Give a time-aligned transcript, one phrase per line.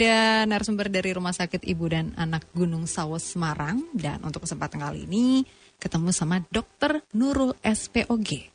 [0.00, 5.04] ada narasumber dari Rumah Sakit Ibu dan Anak Gunung Sawo Semarang dan untuk kesempatan kali
[5.04, 5.44] ini
[5.76, 7.04] ketemu sama Dr.
[7.12, 8.48] Nurul SPOG.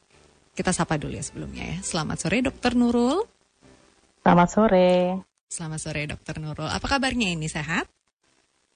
[0.58, 1.78] Kita sapa dulu ya sebelumnya ya.
[1.86, 2.74] Selamat sore Dr.
[2.74, 3.30] Nurul.
[4.26, 4.90] Selamat sore.
[5.46, 6.42] Selamat sore Dr.
[6.42, 6.66] Nurul.
[6.66, 7.86] Apa kabarnya ini sehat?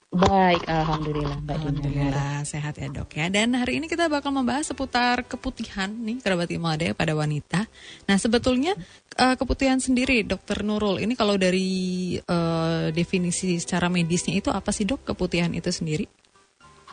[0.09, 3.29] Baik, alhamdulillah Mbak Alhamdulillah sehat ya dok ya.
[3.29, 7.69] Dan hari ini kita bakal membahas seputar keputihan nih kerabat Imade pada wanita.
[8.09, 8.73] Nah sebetulnya
[9.21, 14.89] uh, keputihan sendiri dokter Nurul ini kalau dari uh, definisi secara medisnya itu apa sih
[14.89, 16.09] dok keputihan itu sendiri?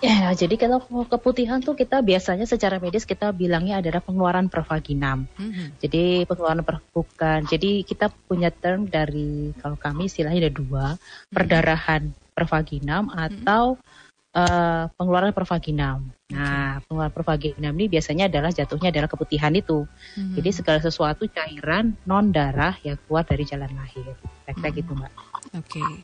[0.04, 5.24] Ya, jadi kalau keputihan tuh kita biasanya secara medis kita bilangnya adalah pengeluaran pervaginam.
[5.40, 5.66] Mm-hmm.
[5.80, 7.48] Jadi pengeluaran per, bukan.
[7.48, 11.32] Jadi kita punya term dari kalau kami istilahnya ada dua, mm-hmm.
[11.32, 14.36] perdarahan pervaginam atau mm-hmm.
[14.36, 16.12] uh, pengeluaran pervaginam.
[16.28, 19.88] Nah, pengeluaran pervaginam ini biasanya adalah jatuhnya adalah keputihan itu.
[19.88, 20.36] Mm-hmm.
[20.36, 24.12] Jadi segala sesuatu cairan non darah yang keluar dari jalan lahir.
[24.44, 24.78] Kayak mm-hmm.
[24.84, 25.12] gitu, Mbak.
[25.56, 25.80] Oke.
[25.80, 25.94] Okay.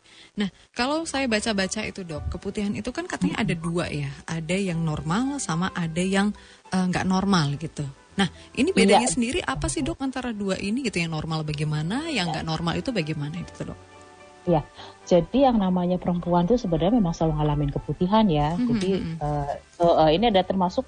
[0.40, 4.80] Nah, kalau saya baca-baca itu dok, keputihan itu kan katanya ada dua ya, ada yang
[4.80, 6.32] normal sama ada yang
[6.72, 7.84] eh, nggak uh, normal gitu.
[8.16, 9.12] Nah, ini bedanya ya.
[9.12, 12.92] sendiri apa sih dok antara dua ini gitu yang normal bagaimana, yang nggak normal itu
[12.92, 13.91] bagaimana itu dok?
[14.42, 14.66] Ya,
[15.06, 18.58] jadi yang namanya perempuan itu sebenarnya memang selalu ngalamin keputihan ya.
[18.58, 18.68] Mm-hmm.
[18.74, 18.90] Jadi
[19.22, 20.82] uh, so, uh, ini ada termasuk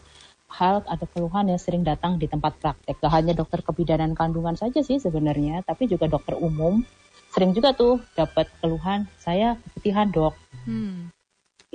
[0.50, 2.98] hal ada keluhan yang sering datang di tempat praktek.
[2.98, 6.82] Gak hanya dokter kebidanan kandungan saja sih sebenarnya, tapi juga dokter umum
[7.34, 10.34] sering juga tuh dapat keluhan saya keputihan dok.
[10.66, 11.10] Hmm.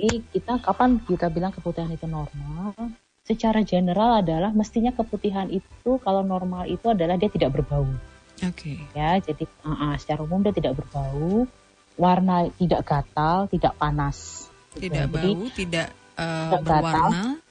[0.00, 2.72] Jadi kita kapan kita bilang keputihan itu normal?
[3.28, 7.84] Secara general adalah mestinya keputihan itu kalau normal itu adalah dia tidak berbau.
[8.40, 8.72] Oke.
[8.72, 8.76] Okay.
[8.96, 11.44] Ya, jadi uh, uh, secara umum dia tidak berbau,
[12.00, 14.48] warna tidak gatal, tidak panas.
[14.72, 16.96] Tidak bau, jadi, tidak uh, berwarna.
[16.96, 17.10] Gatal,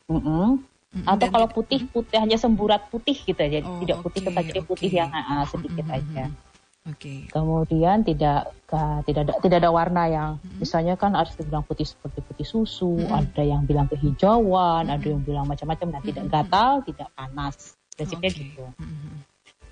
[0.09, 0.49] uh -uh.
[0.89, 1.05] Mm-hmm.
[1.05, 4.65] Atau kalau putih putih hanya semburat putih gitu aja, oh, tidak putih okay, tetapi okay.
[4.65, 5.99] putih yang uh, sedikit mm-hmm.
[6.01, 6.23] aja.
[6.89, 7.29] Okay.
[7.29, 8.49] Kemudian tidak
[9.05, 10.57] tidak ada tidak ada warna yang mm-hmm.
[10.57, 13.19] misalnya kan ada yang bilang putih seperti putih susu, mm-hmm.
[13.21, 14.95] ada yang bilang kehijauan, mm-hmm.
[14.97, 15.87] ada yang bilang macam-macam.
[15.93, 16.41] Nah, tidak mm-hmm.
[16.41, 17.55] gatal, tidak panas.
[17.93, 18.41] Prinsipnya okay.
[18.49, 18.65] gitu.
[18.81, 19.13] Mm-hmm.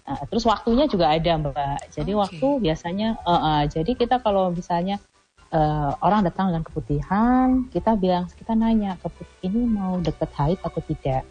[0.07, 1.91] Nah, terus waktunya juga ada mbak.
[1.91, 2.22] Jadi okay.
[2.23, 5.03] waktu biasanya, uh, uh, jadi kita kalau misalnya
[5.51, 10.79] uh, orang datang dengan keputihan, kita bilang kita nanya keputih ini mau deket haid atau
[10.79, 11.28] tidak.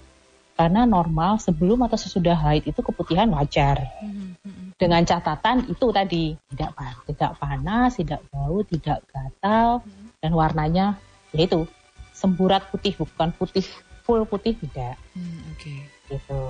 [0.57, 3.81] Karena normal sebelum atau sesudah haid itu keputihan wajar.
[4.01, 6.71] Mm-hmm dengan catatan itu tadi tidak
[7.09, 10.13] tidak panas, tidak bau, tidak gatal hmm.
[10.21, 10.87] dan warnanya
[11.33, 11.65] yaitu
[12.13, 13.65] semburat putih bukan putih
[14.05, 15.01] full putih tidak.
[15.17, 15.73] Hmm, Oke.
[15.73, 15.81] Okay.
[16.13, 16.41] Gitu.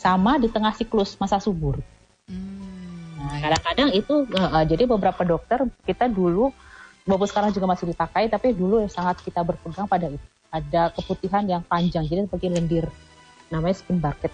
[0.00, 1.76] Sama di tengah siklus masa subur.
[2.24, 6.48] Hmm, nah, kadang-kadang itu uh, jadi beberapa dokter kita dulu
[7.04, 10.24] walaupun sekarang juga masih dipakai tapi dulu sangat kita berpegang pada itu.
[10.48, 12.88] Ada keputihan yang panjang jadi seperti lendir
[13.52, 14.32] namanya skin bucket.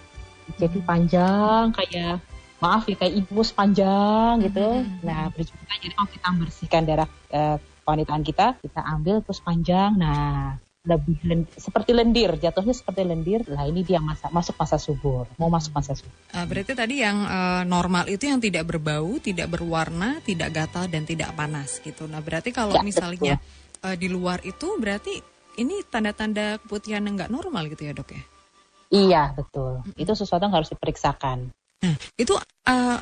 [0.55, 0.87] Jadi hmm.
[0.87, 2.23] panjang kayak
[2.57, 4.65] maaf ya kayak infus panjang gitu.
[4.65, 5.05] Mm-hmm.
[5.05, 9.93] Nah berjumpa jadi kalau kita bersihkan darah uh, kewanitaan kita, kita ambil terus panjang.
[9.97, 13.43] Nah lebih len, seperti lendir, jatuhnya seperti lendir.
[13.51, 16.15] Lah ini dia masa masuk masa subur, mau masuk masa subur.
[16.31, 21.03] Uh, berarti tadi yang uh, normal itu yang tidak berbau, tidak berwarna, tidak gatal dan
[21.03, 22.07] tidak panas gitu.
[22.07, 23.35] Nah berarti kalau ya, misalnya
[23.83, 25.19] uh, di luar itu berarti
[25.59, 28.23] ini tanda-tanda keputihan yang nggak normal gitu ya dok ya?
[28.87, 29.83] Iya betul.
[29.83, 30.03] Mm -hmm.
[30.07, 31.51] Itu sesuatu yang harus diperiksakan.
[31.83, 32.33] Nah, itu
[32.71, 32.97] uh,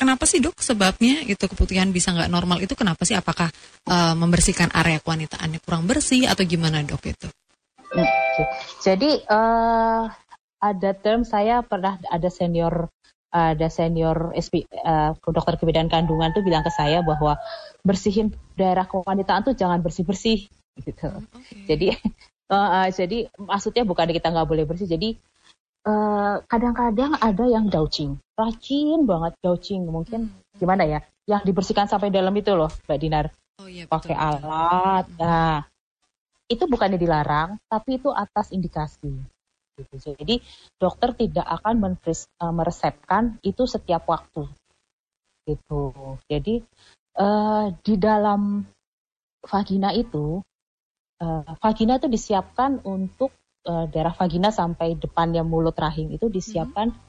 [0.00, 3.12] kenapa sih dok sebabnya itu keputihan bisa nggak normal itu kenapa sih?
[3.12, 3.52] Apakah
[3.84, 7.28] uh, membersihkan area kewanitaannya kurang bersih atau gimana dok itu?
[8.80, 10.08] Jadi uh,
[10.56, 12.88] ada term saya pernah ada senior
[13.30, 17.38] ada senior SP, uh, dokter kebidanan kandungan tuh bilang ke saya bahwa
[17.86, 20.50] bersihin daerah kewanitaan tuh jangan bersih bersih
[20.82, 21.06] gitu.
[21.06, 21.62] Hmm, okay.
[21.68, 21.86] Jadi
[22.50, 24.90] uh, uh, jadi maksudnya bukan kita nggak boleh bersih.
[24.90, 25.29] Jadi Eh,
[26.46, 30.60] kadang-kadang uh, ada yang douching, rajin banget douching mungkin hmm.
[30.60, 33.26] gimana ya, yang dibersihkan sampai dalam itu loh, Mbak Dinar,
[33.60, 35.08] oh, iya, pakai alat.
[35.08, 35.18] Hmm.
[35.20, 35.58] Nah,
[36.50, 39.14] itu bukannya dilarang, tapi itu atas indikasi.
[39.78, 40.12] Gitu.
[40.12, 40.44] Jadi
[40.76, 44.44] dokter tidak akan menfris, uh, meresepkan itu setiap waktu.
[45.48, 45.82] Gitu.
[46.28, 46.60] Jadi
[47.16, 48.66] uh, di dalam
[49.40, 50.44] vagina itu,
[51.24, 53.32] uh, vagina itu disiapkan untuk
[53.66, 57.00] uh, daerah vagina sampai depannya mulut rahim itu disiapkan hmm.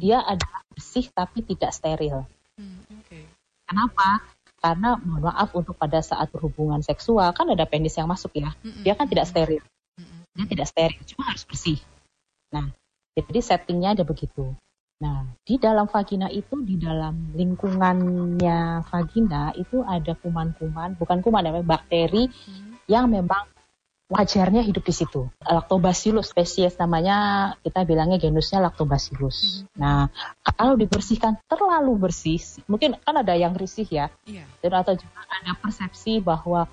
[0.00, 2.24] dia adalah bersih tapi tidak steril.
[2.56, 3.24] Hmm, okay.
[3.68, 4.24] Kenapa?
[4.60, 8.84] Karena mohon maaf untuk pada saat berhubungan seksual kan ada penis yang masuk ya, hmm,
[8.84, 9.64] dia kan tidak steril,
[9.96, 11.80] hmm, dia tidak steril, cuma harus bersih.
[12.52, 12.68] Nah,
[13.16, 14.52] jadi settingnya ada begitu.
[15.00, 21.64] Nah, di dalam vagina itu, di dalam lingkungannya vagina itu ada kuman-kuman, bukan kuman, namanya
[21.64, 22.84] bakteri hmm.
[22.84, 23.48] yang memang
[24.10, 25.30] wajarnya hidup di situ.
[25.38, 29.62] Lactobacillus spesies namanya kita bilangnya genusnya Lactobacillus.
[29.62, 29.78] Hmm.
[29.78, 30.00] Nah,
[30.58, 34.44] kalau dibersihkan terlalu bersih, mungkin kan ada yang risih ya, yeah.
[34.60, 36.66] dan atau juga ada persepsi bahwa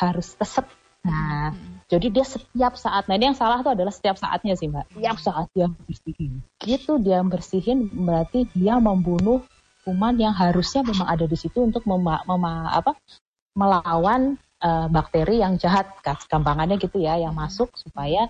[0.00, 0.64] harus keset.
[1.04, 1.84] Nah, hmm.
[1.92, 4.88] jadi dia setiap saat, nah ini yang salah itu adalah setiap saatnya sih mbak.
[4.96, 6.40] Setiap saat dia bersihin.
[6.64, 9.44] Gitu dia bersihin berarti dia membunuh
[9.84, 12.96] kuman yang harusnya memang ada di situ untuk mema, mema, apa,
[13.56, 18.28] melawan uh, bakteri yang jahat, gampangannya gitu ya, yang masuk supaya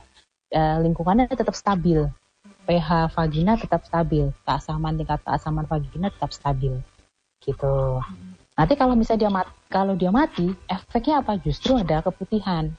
[0.54, 2.06] uh, lingkungannya tetap stabil.
[2.60, 6.78] pH vagina tetap stabil, keasaman tingkat keasaman vagina tetap stabil,
[7.42, 7.98] gitu.
[8.54, 11.34] Nanti kalau misalnya dia mati, kalau dia mati, efeknya apa?
[11.40, 12.70] Justru ada keputihan.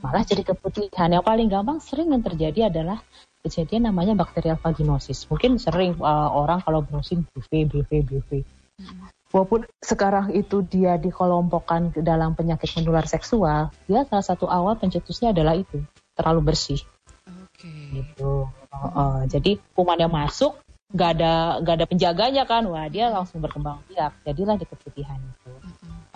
[0.00, 1.10] Malah jadi keputihan.
[1.10, 3.02] Yang paling gampang sering yang terjadi adalah
[3.44, 5.26] kejadian namanya bakterial vaginosis.
[5.28, 8.30] Mungkin sering uh, orang kalau browsing BV, BV, BV
[9.32, 15.56] walaupun sekarang itu dia dikelompokkan dalam penyakit menular seksual, dia salah satu awal pencetusnya adalah
[15.56, 15.84] itu
[16.16, 16.80] terlalu bersih.
[17.28, 17.68] Oke.
[17.68, 18.04] Okay.
[18.04, 18.48] Gitu.
[18.68, 23.44] Uh, uh, jadi kuman yang masuk nggak ada nggak ada penjaganya kan, wah dia langsung
[23.44, 25.52] berkembang biak, jadilah di keputihan itu.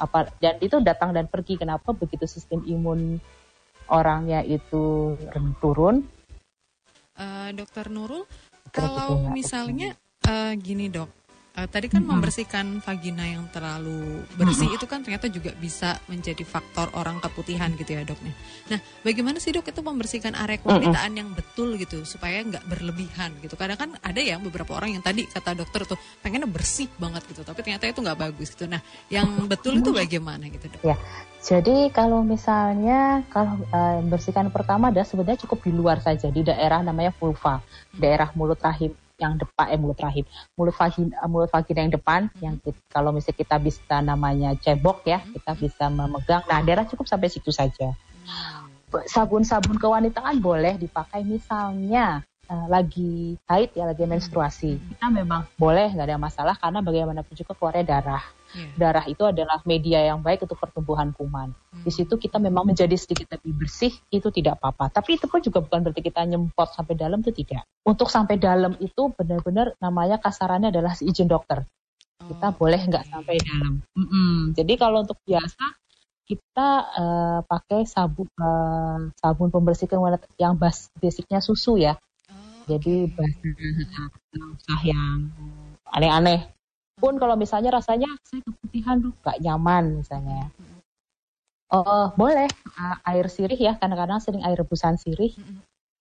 [0.01, 1.61] Apa dan itu datang dan pergi.
[1.61, 3.21] Kenapa begitu sistem imun
[3.93, 5.15] orangnya itu
[5.61, 6.09] turun?
[7.13, 8.25] Uh, Dokter Nurul,
[8.73, 9.93] kalau misalnya
[10.25, 11.13] uh, gini dok,
[11.53, 12.17] Uh, tadi kan hmm.
[12.17, 14.77] membersihkan vagina yang terlalu bersih hmm.
[14.81, 18.33] itu kan ternyata juga bisa menjadi faktor orang keputihan gitu ya doknya.
[18.73, 21.21] Nah, bagaimana sih dok itu membersihkan area kewanitaan hmm.
[21.21, 23.53] yang betul gitu supaya nggak berlebihan gitu.
[23.61, 27.45] Kadang kan ada ya beberapa orang yang tadi kata dokter tuh pengennya bersih banget gitu,
[27.45, 28.65] tapi ternyata itu nggak bagus gitu.
[28.65, 28.81] Nah,
[29.13, 30.81] yang betul itu bagaimana gitu dok?
[30.89, 30.97] Ya,
[31.45, 36.81] jadi kalau misalnya kalau uh, bersihkan pertama adalah sebenarnya cukup di luar saja di daerah
[36.81, 37.61] namanya vulva,
[37.93, 40.27] daerah mulut rahim yang depan eh mulut rahim
[40.59, 42.43] mulut vagina mulut vagina yang depan hmm.
[42.43, 45.39] yang kita, kalau misalnya kita bisa namanya cebok ya hmm.
[45.39, 49.07] kita bisa memegang nah daerah cukup sampai situ saja hmm.
[49.07, 54.85] sabun-sabun kewanitaan boleh dipakai misalnya uh, lagi haid ya lagi menstruasi hmm.
[54.99, 58.77] kita memang boleh nggak ada masalah karena bagaimanapun juga keluarnya darah Yeah.
[58.77, 61.57] Darah itu adalah media yang baik untuk pertumbuhan kuman.
[61.57, 61.83] Hmm.
[61.85, 64.93] Di situ kita memang menjadi sedikit lebih bersih, itu tidak apa-apa.
[64.93, 67.65] Tapi itu pun juga bukan berarti kita nyempot sampai dalam itu tidak.
[67.89, 71.65] Untuk sampai dalam itu benar-benar namanya kasarannya adalah izin dokter.
[72.23, 73.83] Kita oh, boleh nggak sampai dalam.
[73.99, 74.35] Mm -mm.
[74.55, 75.65] Jadi kalau untuk biasa
[76.23, 79.91] kita uh, pakai sabun uh, sabun pembersih
[80.39, 81.99] yang bas basicnya susu ya.
[82.31, 84.39] Oh, Jadi okay.
[84.57, 85.29] usah yang
[85.93, 86.49] aneh-aneh
[87.03, 90.55] pun kalau misalnya rasanya saya keputihan tuh gak nyaman misalnya
[91.73, 95.33] Oh, boleh uh, air sirih ya, kadang-kadang sering air rebusan sirih.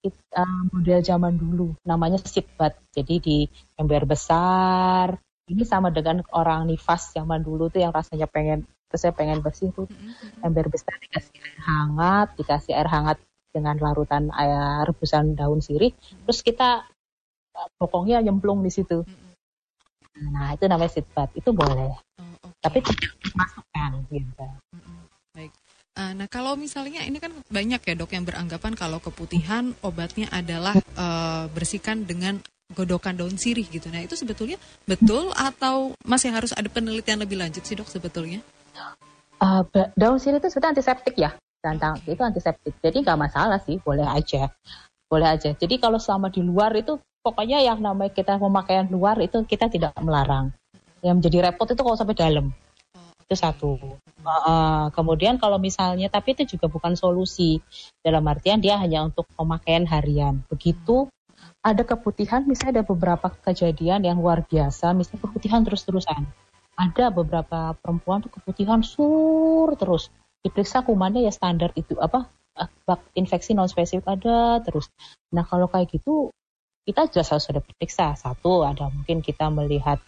[0.04, 2.76] It, uh, model zaman dulu, namanya sitbat.
[2.92, 3.38] Jadi di
[3.80, 5.16] ember besar.
[5.48, 9.72] Ini sama dengan orang nifas zaman dulu tuh yang rasanya pengen, terus saya pengen bersih
[9.72, 9.88] tuh.
[10.44, 13.18] Ember besar dikasih air hangat, dikasih air hangat
[13.56, 15.96] dengan larutan air rebusan daun sirih.
[16.28, 16.84] Terus kita
[17.56, 19.08] uh, pokoknya nyemplung di situ.
[20.20, 21.30] Nah, itu namanya sitbat.
[21.38, 21.96] Itu boleh.
[22.20, 22.60] Oh, okay.
[22.62, 24.46] Tapi tidak dimasukkan gitu.
[25.32, 25.52] Baik.
[25.92, 30.76] Uh, nah, kalau misalnya ini kan banyak ya dok yang beranggapan kalau keputihan obatnya adalah
[30.96, 32.40] uh, bersihkan dengan
[32.72, 33.92] godokan daun sirih gitu.
[33.92, 34.56] Nah, itu sebetulnya
[34.88, 38.40] betul atau masih harus ada penelitian lebih lanjut sih dok sebetulnya?
[39.42, 39.64] Uh,
[40.00, 41.32] daun sirih itu sebetulnya antiseptik ya.
[41.62, 42.18] Okay.
[42.18, 42.74] itu antiseptik.
[42.82, 44.50] Jadi nggak masalah sih, boleh aja.
[45.06, 45.54] Boleh aja.
[45.54, 49.94] Jadi kalau selama di luar itu pokoknya yang namanya kita pemakaian luar itu kita tidak
[50.02, 50.54] melarang.
[51.02, 52.54] Yang menjadi repot itu kalau sampai dalam.
[53.26, 53.78] Itu satu.
[54.22, 57.62] Uh, kemudian kalau misalnya, tapi itu juga bukan solusi.
[58.02, 60.46] Dalam artian dia hanya untuk pemakaian harian.
[60.50, 61.10] Begitu
[61.62, 66.26] ada keputihan, misalnya ada beberapa kejadian yang luar biasa, misalnya keputihan terus-terusan.
[66.78, 70.10] Ada beberapa perempuan tuh keputihan sur terus.
[70.42, 72.26] Diperiksa kumannya ya standar itu apa
[73.14, 74.90] infeksi non spesifik ada terus.
[75.30, 76.34] Nah kalau kayak gitu
[76.92, 80.04] kita sudah harus sudah periksa satu ada mungkin kita melihat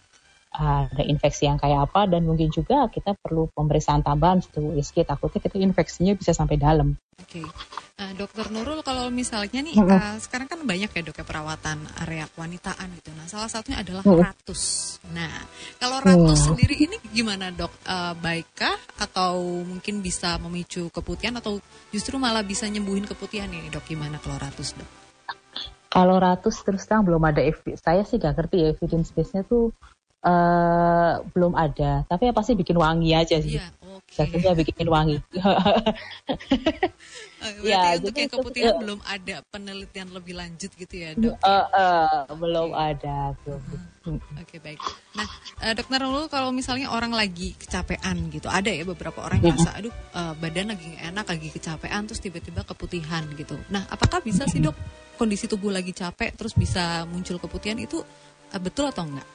[0.52, 4.96] uh, ada infeksi yang kayak apa dan mungkin juga kita perlu pemeriksaan tambahan seperti USG
[5.08, 6.92] takutnya kita infeksinya bisa sampai dalam.
[7.14, 7.46] Oke, okay.
[8.02, 12.26] uh, Dokter Nurul kalau misalnya nih uh, sekarang kan banyak ya dok ya perawatan area
[12.36, 13.10] kewanitaan gitu.
[13.14, 14.62] Nah salah satunya adalah ratus.
[15.14, 15.30] Nah
[15.78, 17.70] kalau ratus sendiri ini gimana dok?
[17.86, 21.62] Uh, baikkah atau mungkin bisa memicu keputihan atau
[21.94, 23.86] justru malah bisa nyembuhin keputihan ini dok?
[23.86, 25.03] Gimana kalau ratus dok?
[25.94, 27.38] Kalau ratus terus terang belum ada
[27.78, 29.70] saya sih gak ngerti ya evidence base-nya tuh
[30.26, 32.02] uh, belum ada.
[32.10, 33.62] Tapi ya pasti bikin wangi aja sih.
[33.62, 33.70] Yeah,
[34.14, 34.40] okay.
[34.40, 35.18] Jasminnya bikin wangi.
[37.44, 41.36] Oh, ya, untuk yang keputihan itu, belum ada penelitian lebih lanjut gitu ya dok?
[41.44, 43.36] Uh, uh, belum ada.
[43.44, 43.60] Belum.
[44.04, 44.16] Hmm.
[44.16, 44.80] Oke okay, baik.
[45.12, 45.28] Nah
[45.60, 49.76] uh, dokter Nurul kalau misalnya orang lagi kecapean gitu, ada ya beberapa orang yang merasa,
[49.76, 53.60] aduh uh, badan lagi enak, lagi kecapean, terus tiba-tiba keputihan gitu.
[53.68, 54.76] Nah apakah bisa sih dok
[55.20, 58.00] kondisi tubuh lagi capek terus bisa muncul keputihan itu
[58.56, 59.28] uh, betul atau enggak?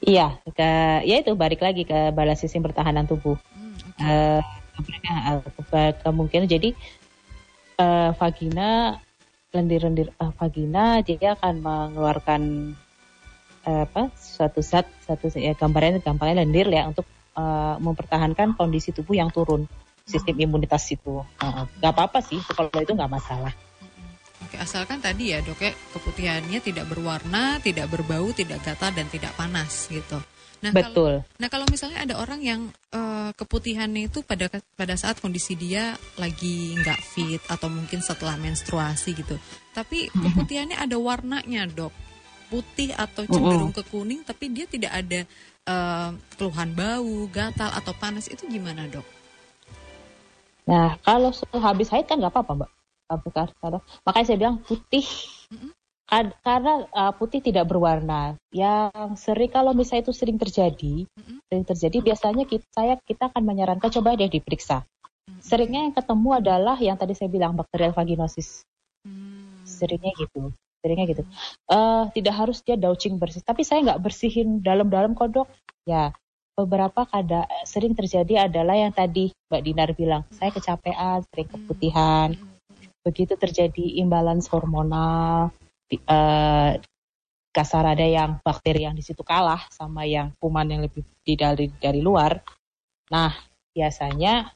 [0.00, 0.70] Iya, ke,
[1.04, 3.36] ya itu balik lagi ke balas sistem pertahanan tubuh.
[4.00, 4.40] Uh,
[6.00, 6.72] kemungkinan jadi
[7.76, 8.96] uh, vagina
[9.50, 12.42] lendir-lendir uh, vagina dia akan mengeluarkan
[13.66, 17.04] uh, apa suatu zat satu ya gambarnya gambarnya lendir ya untuk
[17.34, 19.66] uh, mempertahankan kondisi tubuh yang turun
[20.06, 23.52] sistem imunitas itu nggak uh, apa-apa sih kalau itu nggak masalah.
[24.40, 29.36] Oke, asalkan tadi ya dok ya keputihannya tidak berwarna, tidak berbau, tidak gatal dan tidak
[29.36, 30.16] panas gitu.
[30.64, 31.24] Nah, Betul.
[31.24, 32.60] Kalau, nah kalau misalnya ada orang yang
[32.92, 34.46] uh, keputihannya itu pada
[34.76, 39.36] pada saat kondisi dia lagi nggak fit atau mungkin setelah menstruasi gitu,
[39.74, 41.94] tapi keputihannya ada warnanya dok,
[42.52, 45.20] putih atau cenderung ke kuning, tapi dia tidak ada
[45.66, 48.30] uh, keluhan bau, gatal atau panas.
[48.30, 49.06] Itu gimana dok?
[50.70, 52.70] Nah kalau habis haid kan nggak apa-apa mbak,
[54.06, 55.08] makanya saya bilang putih.
[56.10, 58.34] Mm-hmm karena uh, putih tidak berwarna.
[58.50, 61.38] Yang sering kalau misalnya itu sering terjadi, mm-hmm.
[61.46, 64.82] sering terjadi biasanya kita saya kita akan menyarankan coba deh diperiksa.
[64.82, 65.38] Mm-hmm.
[65.38, 68.66] Seringnya yang ketemu adalah yang tadi saya bilang bakterial vaginosis.
[69.06, 69.62] Mm-hmm.
[69.62, 70.50] Seringnya gitu.
[70.82, 71.22] Seringnya gitu.
[71.70, 75.46] Uh, tidak harus dia douching bersih, tapi saya nggak bersihin dalam-dalam kodok.
[75.86, 76.10] Ya,
[76.58, 82.28] beberapa kada sering terjadi adalah yang tadi Mbak Dinar bilang, saya kecapean, sering keputihan.
[83.00, 85.52] Begitu terjadi imbalans hormonal,
[85.96, 86.78] uh,
[87.50, 91.66] kasar ada yang bakteri yang di situ kalah sama yang kuman yang lebih di dari
[91.82, 92.38] dari luar.
[93.10, 93.34] Nah,
[93.74, 94.54] biasanya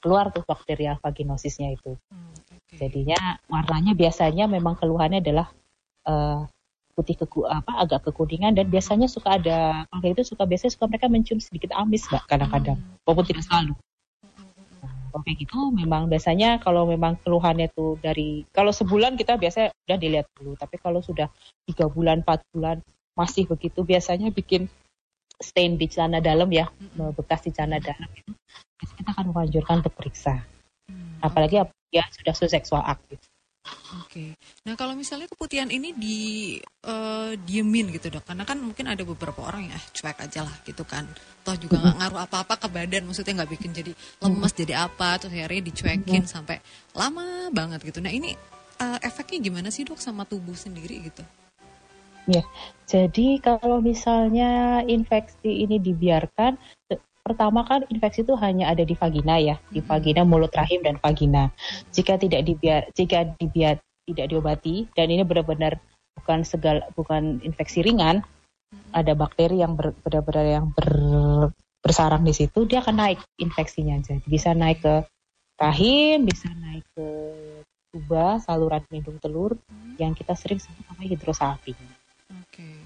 [0.00, 1.96] keluar tuh bakterial vaginosisnya itu.
[2.08, 2.88] Hmm, okay.
[2.88, 5.52] Jadinya warnanya biasanya memang keluhannya adalah
[6.08, 6.48] uh,
[6.94, 11.10] putih ke apa agak kekuningan dan biasanya suka ada kalau itu suka biasanya suka mereka
[11.10, 13.02] mencium sedikit amis mbak kadang-kadang hmm.
[13.02, 13.74] walaupun tidak selalu
[15.14, 19.98] kalau kayak gitu memang biasanya kalau memang keluhannya tuh dari kalau sebulan kita biasa udah
[20.02, 20.58] dilihat dulu.
[20.58, 21.30] Tapi kalau sudah
[21.70, 22.82] tiga bulan empat bulan
[23.14, 24.66] masih begitu biasanya bikin
[25.38, 26.66] stain di celana dalam ya
[27.14, 28.34] bekas di celana dalam itu.
[28.82, 30.42] Kita akan menganjurkan untuk periksa.
[30.90, 31.62] Hmm, apalagi
[31.94, 33.22] ya sudah seksual aktif
[34.04, 34.36] Oke.
[34.68, 36.18] Nah kalau misalnya keputihan ini di
[36.84, 40.84] uh, diemin gitu dok, karena kan mungkin ada beberapa orang ya cuek aja lah gitu
[40.84, 41.08] kan.
[41.40, 45.32] Toh juga nggak ngaruh apa-apa ke badan, maksudnya nggak bikin jadi lemes jadi apa, terus
[45.32, 46.60] akhirnya dicuekin sampai
[46.92, 48.04] lama banget gitu.
[48.04, 48.36] Nah ini
[48.84, 51.24] uh, efeknya gimana sih dok sama tubuh sendiri gitu?
[52.24, 52.40] Ya,
[52.88, 56.56] jadi kalau misalnya infeksi ini dibiarkan,
[57.24, 61.48] pertama kan infeksi itu hanya ada di vagina ya, di vagina, mulut rahim dan vagina.
[61.88, 65.80] Jika tidak dibiar, jika dibiar tidak diobati dan ini benar-benar
[66.20, 68.20] bukan segala bukan infeksi ringan,
[68.92, 70.88] ada bakteri yang benar-benar yang ber,
[71.80, 73.96] bersarang di situ, dia akan naik infeksinya.
[74.04, 74.94] Jadi bisa naik ke
[75.56, 77.08] rahim, bisa naik ke
[77.88, 79.56] tuba, saluran lindung telur,
[79.96, 81.78] yang kita sering sebut namanya hidrosalping.
[82.52, 82.83] Okay.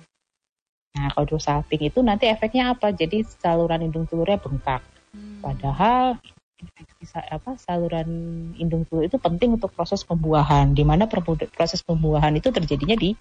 [0.98, 2.90] Nah, kalau hidrosalping itu nanti efeknya apa?
[2.90, 4.82] Jadi saluran indung telurnya bengkak.
[5.14, 5.38] Hmm.
[5.38, 6.18] Padahal
[6.58, 8.10] infeksi apa saluran
[8.58, 10.74] indung telur itu penting untuk proses pembuahan.
[10.74, 13.14] Di mana proses pembuahan itu terjadinya di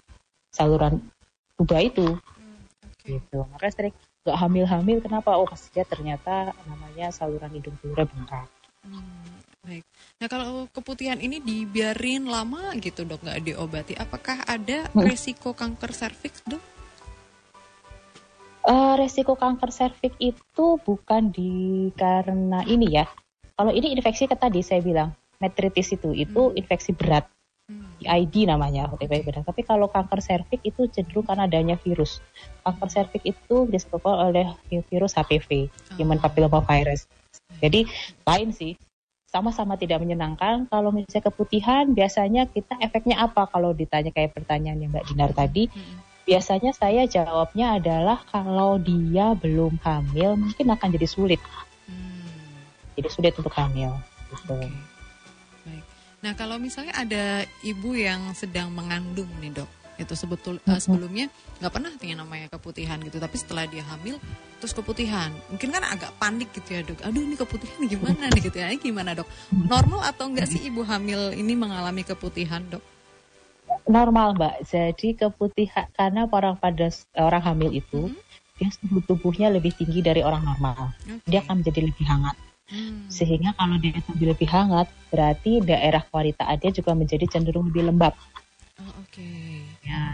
[0.50, 0.98] saluran
[1.54, 2.18] tuba itu.
[2.18, 2.58] Hmm,
[2.90, 3.22] okay.
[3.22, 3.38] Gitu.
[3.46, 3.94] Makanya sering
[4.26, 5.38] gak hamil-hamil kenapa?
[5.38, 8.50] Oh, pasti dia ternyata namanya saluran indung telurnya bengkak.
[8.82, 9.86] Hmm, baik.
[10.18, 15.06] Nah kalau keputihan ini dibiarin lama gitu dok nggak diobati, apakah ada hmm.
[15.06, 16.77] resiko kanker serviks dok?
[18.66, 23.06] Uh, resiko kanker serviks itu bukan di karena ini ya.
[23.54, 26.58] Kalau ini infeksi ke tadi saya bilang metritis itu itu hmm.
[26.58, 27.26] infeksi berat.
[27.68, 27.84] Hmm.
[28.00, 29.44] ID namanya OTP berat.
[29.46, 32.18] Tapi kalau kanker serviks itu cenderung karena adanya virus.
[32.66, 34.46] Kanker serviks itu disebabkan oleh
[34.88, 35.96] virus HPV, oh.
[36.00, 37.06] Human Papillomavirus.
[37.62, 37.86] Jadi
[38.26, 38.74] lain sih.
[39.28, 40.72] Sama-sama tidak menyenangkan.
[40.72, 45.68] Kalau misalnya keputihan, biasanya kita efeknya apa kalau ditanya kayak pertanyaannya Mbak Dinar tadi?
[45.68, 51.40] Hmm biasanya saya jawabnya adalah kalau dia belum hamil mungkin akan jadi sulit.
[51.88, 52.60] Hmm.
[53.00, 53.96] Jadi sulit untuk hamil.
[54.28, 54.52] Gitu.
[54.52, 54.68] Okay.
[55.64, 55.84] Baik.
[56.20, 61.32] Nah kalau misalnya ada ibu yang sedang mengandung nih dok, itu sebetul uh, sebelumnya
[61.64, 64.20] nggak pernah punya namanya keputihan gitu, tapi setelah dia hamil
[64.60, 67.00] terus keputihan, mungkin kan agak panik gitu ya dok.
[67.08, 68.68] Aduh ini keputihan gimana nih gitu ya?
[68.76, 69.26] Gimana dok?
[69.48, 72.84] Normal atau enggak sih ibu hamil ini mengalami keputihan dok?
[73.88, 78.20] Normal mbak jadi keputihan karena orang pada orang hamil itu hmm.
[78.60, 80.92] dia suhu tubuhnya lebih tinggi dari orang normal.
[81.02, 81.24] Okay.
[81.26, 82.36] Dia akan menjadi lebih hangat.
[82.68, 83.08] Hmm.
[83.08, 88.12] Sehingga kalau dia lebih lebih hangat, berarti daerah kualitas dia juga menjadi cenderung lebih lembab.
[88.78, 89.24] Oh, Oke.
[89.24, 89.64] Okay.
[89.88, 90.04] Ya,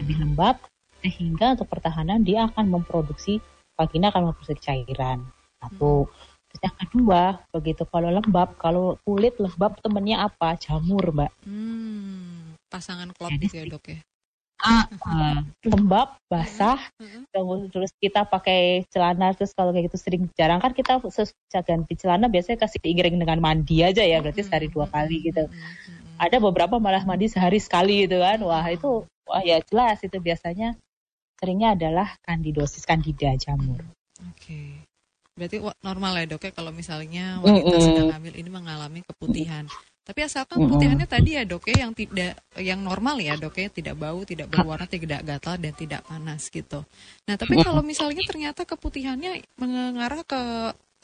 [0.00, 0.56] lebih lembab
[1.04, 3.38] sehingga untuk pertahanan dia akan memproduksi
[3.78, 5.22] vagina akan memproduksi cairan.
[5.60, 6.08] Satu.
[6.08, 6.12] Hmm.
[6.48, 10.56] Terus yang kedua, begitu kalau lembab, kalau kulit lembab temennya apa?
[10.56, 11.32] Jamur, Mbak.
[11.44, 12.47] Hmm.
[12.68, 13.98] Pasangan klop gitu ya, Dok ya.
[14.58, 17.70] Uh, lembab, basah, uh-huh.
[17.70, 20.98] terus kita pakai celana terus kalau kayak gitu sering jarang kan kita
[21.62, 25.46] ganti celana biasanya kasih diiring dengan mandi aja ya berarti sehari dua kali gitu.
[26.18, 30.74] Ada beberapa malah mandi sehari sekali gitu kan, wah itu wah ya jelas itu biasanya
[31.38, 33.78] seringnya adalah kandidosis kandida jamur.
[34.26, 34.42] Oke.
[34.42, 34.68] Okay.
[35.38, 37.86] Berarti normal ya dok ya kalau misalnya wanita mm -hmm.
[37.86, 39.70] sedang hamil ini mengalami keputihan.
[40.08, 41.20] Tapi asalkan putihannya mm -hmm.
[41.20, 44.88] tadi ya dok ya yang tidak yang normal ya dok ya tidak bau, tidak berwarna,
[44.88, 46.80] tidak gatal dan tidak panas gitu.
[47.28, 50.40] Nah tapi kalau misalnya ternyata keputihannya mengarah ke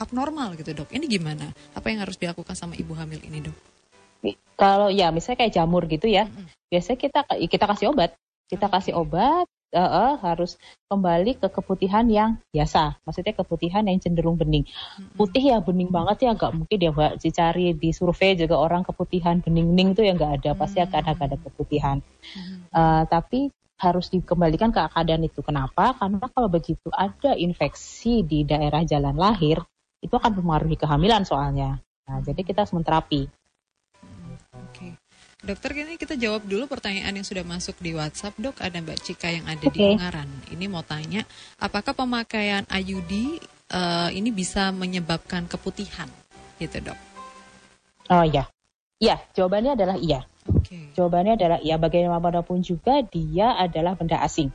[0.01, 1.53] abnormal gitu dok, ini gimana?
[1.77, 3.57] Apa yang harus dilakukan sama ibu hamil ini dok?
[4.57, 6.47] Kalau ya misalnya kayak jamur gitu ya, mm -hmm.
[6.73, 8.17] biasanya kita kita kasih obat,
[8.49, 13.02] kita kasih obat uh, uh, harus kembali ke keputihan yang biasa.
[13.02, 14.64] Maksudnya keputihan yang cenderung bening.
[15.19, 19.43] Putih ya bening banget ya nggak mungkin ya mbak dicari di survei juga orang keputihan
[19.43, 20.50] bening-bening itu ya nggak ada.
[20.54, 21.99] Pasti akan ada keputihan.
[22.71, 25.43] Uh, tapi harus dikembalikan ke keadaan itu.
[25.43, 25.99] Kenapa?
[25.99, 29.61] Karena kalau begitu ada infeksi di daerah jalan lahir,
[30.00, 31.83] itu akan mempengaruhi kehamilan soalnya.
[32.04, 33.28] Nah, jadi kita harus menterapi.
[35.45, 39.29] Dokter ini kita jawab dulu pertanyaan yang sudah masuk di WhatsApp dok ada Mbak Cika
[39.29, 39.77] yang ada okay.
[39.77, 41.21] di Ungaran ini mau tanya
[41.61, 46.09] apakah pemakaian IUD uh, eh, ini bisa menyebabkan keputihan
[46.57, 46.99] gitu dok?
[48.09, 48.49] Oh ya,
[48.97, 50.25] iya jawabannya adalah iya.
[50.45, 50.93] Okay.
[50.97, 54.49] Jawabannya adalah iya bagaimanapun juga dia adalah benda asing,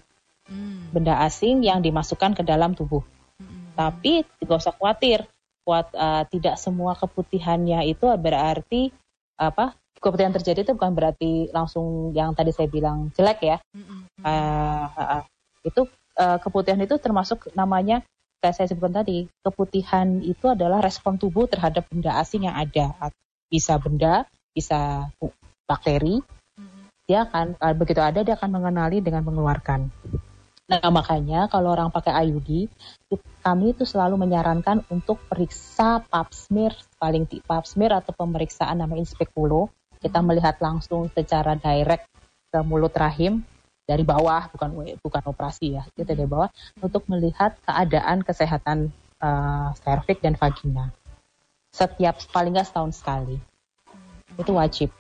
[0.50, 0.89] hmm.
[0.89, 3.05] benda asing yang dimasukkan ke dalam tubuh.
[3.38, 3.77] Hmm.
[3.77, 5.29] Tapi tidak usah khawatir,
[5.65, 8.89] kuat uh, tidak semua keputihannya itu berarti
[9.38, 13.58] apa keputihan terjadi itu bukan berarti langsung yang tadi saya bilang jelek ya.
[13.75, 14.00] Mm-hmm.
[14.24, 15.24] Uh, uh, uh,
[15.68, 15.82] itu
[16.15, 18.01] uh, keputihan itu termasuk namanya
[18.39, 22.96] kayak saya sebutkan tadi keputihan itu adalah respon tubuh terhadap benda asing yang ada.
[23.51, 24.24] Bisa benda,
[24.56, 25.12] bisa
[25.68, 26.24] bakteri.
[26.56, 26.84] Mm-hmm.
[27.06, 29.91] Dia akan uh, begitu ada dia akan mengenali dengan mengeluarkan.
[30.70, 32.70] Nah makanya kalau orang pakai IUD,
[33.41, 39.74] kami itu selalu menyarankan untuk periksa pap smear paling pap smear atau pemeriksaan namanya inspekulo
[40.00, 42.07] kita melihat langsung secara direct
[42.50, 43.44] ke mulut rahim
[43.83, 44.70] dari bawah, bukan
[45.01, 49.74] bukan operasi ya, kita dari bawah untuk melihat keadaan kesehatan uh,
[50.24, 50.94] dan vagina.
[51.74, 53.38] Setiap paling nggak setahun sekali.
[54.38, 54.94] Itu wajib.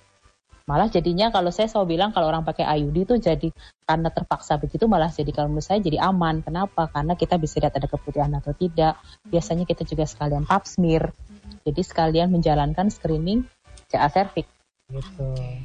[0.69, 3.49] Malah jadinya kalau saya selalu bilang kalau orang pakai IUD itu jadi
[3.89, 6.45] karena terpaksa begitu malah jadi kalau menurut saya jadi aman.
[6.45, 6.85] Kenapa?
[6.93, 9.01] Karena kita bisa lihat ada keputihan atau tidak.
[9.25, 11.09] Biasanya kita juga sekalian pap smear.
[11.65, 13.49] Jadi sekalian menjalankan screening
[13.89, 14.58] CA cervix
[14.89, 15.29] gitu.
[15.37, 15.61] Okay.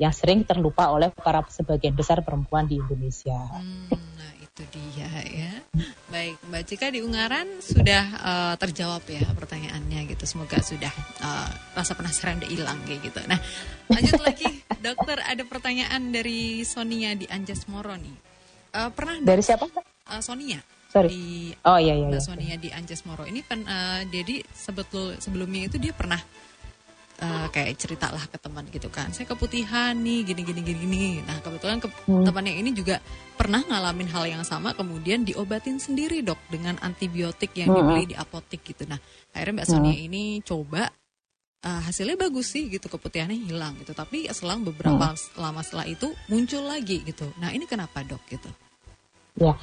[0.00, 3.36] Yang sering terlupa oleh para sebagian besar perempuan di Indonesia.
[3.52, 5.52] Hmm, nah itu dia ya.
[6.08, 10.24] Baik Mbak Cika di Ungaran sudah uh, terjawab ya pertanyaannya gitu.
[10.24, 10.88] Semoga sudah
[11.20, 13.20] uh, rasa penasaran udah hilang kayak gitu.
[13.28, 13.36] Nah
[13.92, 14.48] lanjut lagi
[14.80, 18.16] dokter ada pertanyaan dari Sonia di Anjas Moro nih.
[18.72, 19.68] Uh, pernah dari siapa?
[20.08, 20.64] Uh, Sonia.
[20.90, 21.12] Sorry.
[21.12, 22.08] Di, oh iya iya.
[22.08, 22.24] Mbak iya.
[22.24, 26.18] Sonia di Anjas Moro ini pen, uh, jadi sebetul sebelumnya itu dia pernah
[27.20, 31.36] uh, kayak ceritalah ke teman gitu kan saya keputihan nih gini gini gini gini nah
[31.44, 32.24] kebetulan ke hmm.
[32.24, 32.98] temannya ini juga
[33.36, 37.78] pernah ngalamin hal yang sama kemudian diobatin sendiri dok dengan antibiotik yang hmm.
[37.78, 38.98] dibeli di apotik gitu nah
[39.36, 40.06] akhirnya mbak Sonia hmm.
[40.10, 40.88] ini coba
[41.64, 45.38] uh, hasilnya bagus sih gitu keputihannya hilang gitu tapi selang beberapa hmm.
[45.40, 48.50] lama setelah itu muncul lagi gitu nah ini kenapa dok gitu
[49.36, 49.54] ya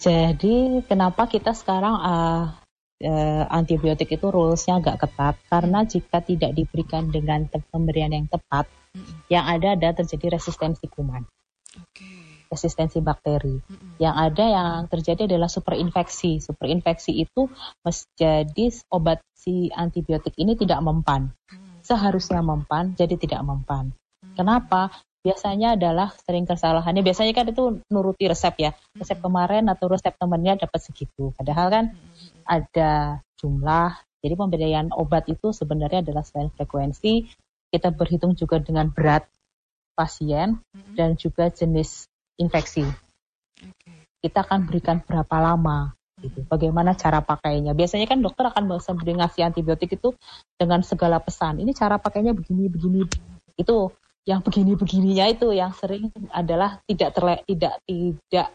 [0.00, 2.63] jadi kenapa kita sekarang uh,
[3.02, 5.88] uh, antibiotik itu rulesnya agak ketat karena hmm.
[5.90, 9.26] jika tidak diberikan dengan pemberian yang tepat, hmm.
[9.32, 11.26] yang ada ada terjadi resistensi kuman,
[11.74, 12.46] okay.
[12.52, 13.58] resistensi bakteri.
[13.58, 13.98] Hmm.
[13.98, 16.38] Yang ada yang terjadi adalah superinfeksi.
[16.44, 17.50] Superinfeksi itu
[17.82, 21.34] menjadi obat si antibiotik ini tidak mempan.
[21.50, 21.82] Hmm.
[21.82, 23.90] Seharusnya mempan, jadi tidak mempan.
[23.90, 24.34] Hmm.
[24.38, 24.92] Kenapa?
[25.24, 29.24] Biasanya adalah sering kesalahannya biasanya kan itu nuruti resep ya resep hmm.
[29.24, 31.84] kemarin atau resep temannya dapat segitu padahal kan
[32.44, 34.00] ada jumlah.
[34.24, 37.28] Jadi pemberian obat itu sebenarnya adalah selain frekuensi,
[37.68, 39.28] kita berhitung juga dengan berat
[39.92, 40.64] pasien
[40.96, 42.08] dan juga jenis
[42.40, 42.88] infeksi.
[44.24, 45.92] Kita akan berikan berapa lama,
[46.24, 46.40] gitu.
[46.48, 47.76] Bagaimana cara pakainya?
[47.76, 48.64] Biasanya kan dokter akan
[48.96, 50.16] beri ngasih antibiotik itu
[50.56, 51.60] dengan segala pesan.
[51.60, 53.04] Ini cara pakainya begini, begini.
[53.60, 53.92] Itu
[54.24, 58.48] yang begini-begininya itu yang sering adalah tidak terle tidak tidak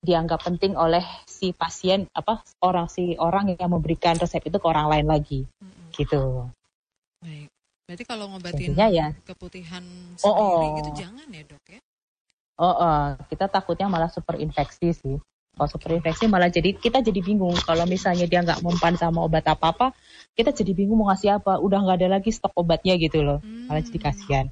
[0.00, 4.88] dianggap penting oleh si pasien apa orang si orang yang memberikan resep itu ke orang
[4.88, 5.92] lain lagi hmm.
[5.92, 6.48] gitu.
[7.20, 7.48] Baik.
[7.86, 9.14] Berarti kalau ngobatin ya.
[9.22, 9.84] keputihan
[10.18, 10.76] sendiri oh, oh.
[10.82, 11.80] gitu jangan ya dok ya?
[12.56, 15.16] Oh, oh, kita takutnya malah super infeksi sih.
[15.56, 17.52] Kalau super infeksi malah jadi kita jadi bingung.
[17.52, 19.86] Kalau misalnya dia nggak mempan sama obat apa apa,
[20.32, 21.60] kita jadi bingung mau ngasih apa.
[21.60, 23.44] Udah nggak ada lagi stok obatnya gitu loh.
[23.44, 23.68] Hmm.
[23.68, 24.46] Malah jadi kasihan.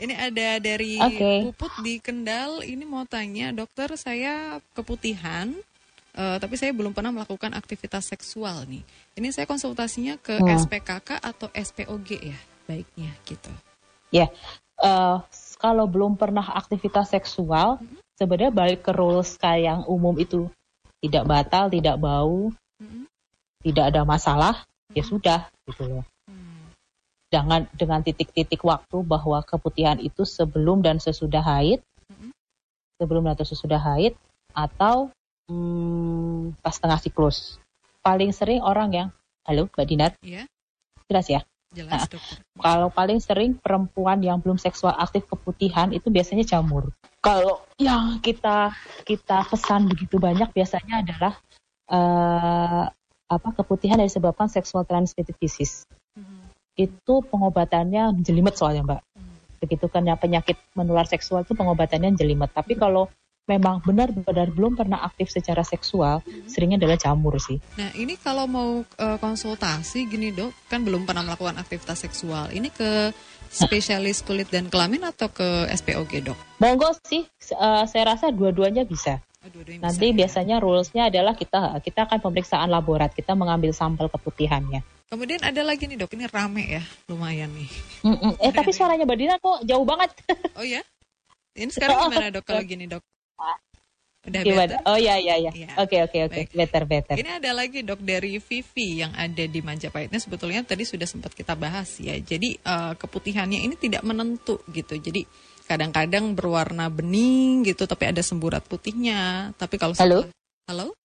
[0.00, 1.44] Ini ada dari okay.
[1.44, 2.64] Puput di Kendal.
[2.64, 5.52] Ini mau tanya, dokter saya keputihan,
[6.16, 8.80] uh, tapi saya belum pernah melakukan aktivitas seksual nih.
[9.20, 10.48] Ini saya konsultasinya ke hmm.
[10.64, 13.52] SPKK atau SPOG ya, baiknya gitu.
[14.08, 14.28] Ya, yeah.
[14.80, 15.20] uh,
[15.60, 18.00] kalau belum pernah aktivitas seksual, hmm.
[18.16, 20.48] sebenarnya balik ke rules kayak yang umum itu
[21.04, 22.48] tidak batal, tidak bau,
[22.80, 23.04] hmm.
[23.60, 24.96] tidak ada masalah, hmm.
[24.96, 26.04] ya sudah gitu loh
[27.30, 32.30] dengan dengan titik-titik waktu bahwa keputihan itu sebelum dan sesudah haid, mm-hmm.
[32.98, 34.18] sebelum atau sesudah haid,
[34.52, 35.14] atau
[35.46, 37.62] hmm, pas tengah siklus.
[38.02, 39.08] Paling sering orang yang,
[39.46, 40.44] halo Mbak Dinar, yeah.
[41.06, 41.40] jelas ya.
[41.70, 42.18] Jelas, nah,
[42.58, 46.90] kalau paling sering perempuan yang belum seksual aktif keputihan itu biasanya jamur.
[47.22, 48.74] Kalau yang kita
[49.06, 51.38] kita pesan begitu banyak biasanya adalah
[51.94, 52.90] uh,
[53.30, 55.86] apa keputihan yang disebabkan sexual transmitted disease.
[56.80, 59.00] Itu pengobatannya jelimet soalnya mbak.
[59.60, 62.48] Begitu kan ya penyakit menular seksual itu pengobatannya jelimet.
[62.56, 63.12] Tapi kalau
[63.50, 66.46] memang benar-benar belum pernah aktif secara seksual, hmm.
[66.46, 67.58] seringnya adalah jamur sih.
[67.74, 72.54] Nah ini kalau mau uh, konsultasi gini dok, kan belum pernah melakukan aktivitas seksual.
[72.54, 73.10] Ini ke
[73.50, 76.38] spesialis kulit dan kelamin atau ke SPOG dok?
[76.62, 77.26] Monggo sih,
[77.58, 79.18] uh, saya rasa dua-duanya bisa.
[79.40, 79.48] Oh,
[79.80, 80.16] Nanti ya?
[80.20, 80.62] biasanya ya?
[80.62, 84.84] rulesnya adalah kita kita akan pemeriksaan laborat, kita mengambil sampel keputihannya.
[85.08, 87.70] Kemudian ada lagi nih dok, ini rame ya, lumayan nih.
[88.04, 88.32] Mm -mm.
[88.36, 90.12] Eh tapi suaranya Mbak Dina kok jauh banget.
[90.60, 90.84] Oh ya?
[91.56, 93.00] Ini sekarang gimana dok kalau gini dok?
[94.20, 94.76] Udah Gimana?
[94.76, 94.78] better?
[94.84, 95.72] Oh iya iya iya.
[95.80, 96.40] Oke oke oke.
[96.52, 97.16] Better better.
[97.16, 100.12] Ini ada lagi dok dari Vivi yang ada di Majapahit.
[100.12, 102.12] Ini sebetulnya tadi sudah sempat kita bahas ya.
[102.20, 105.00] Jadi uh, keputihannya ini tidak menentu gitu.
[105.00, 105.24] Jadi
[105.70, 109.54] kadang-kadang berwarna bening gitu, tapi ada semburat putihnya.
[109.54, 110.26] Tapi kalau halo,
[110.66, 110.98] halo,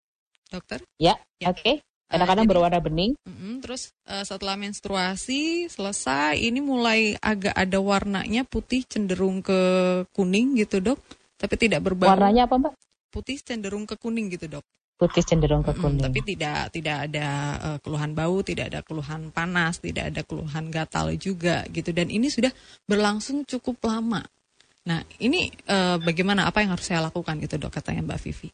[0.49, 0.81] dokter?
[0.97, 1.53] Ya, ya.
[1.53, 1.61] oke.
[1.61, 1.75] Okay.
[2.05, 3.13] Kadang-kadang uh, berwarna bening.
[3.25, 9.61] Uh, terus uh, setelah menstruasi selesai, ini mulai agak ada warnanya putih cenderung ke
[10.17, 10.97] kuning gitu dok,
[11.37, 12.09] tapi tidak berbau.
[12.09, 12.73] Warnanya apa mbak?
[13.13, 14.65] Putih cenderung ke kuning gitu dok.
[14.95, 16.01] Putih cenderung ke kuning.
[16.07, 17.27] tapi tidak tidak ada
[17.59, 21.89] uh, keluhan bau, tidak ada keluhan panas, tidak ada keluhan gatal juga gitu.
[21.89, 22.53] Dan ini sudah
[22.85, 24.25] berlangsung cukup lama.
[24.85, 26.45] Nah ini uh, bagaimana?
[26.45, 27.73] Apa yang harus saya lakukan gitu dok?
[27.73, 28.49] Katanya Mbak Vivi?